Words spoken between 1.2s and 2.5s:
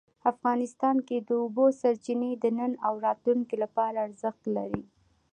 د اوبو سرچینې د